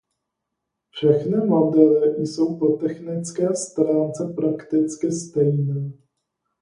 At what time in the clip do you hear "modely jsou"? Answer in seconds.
1.37-2.59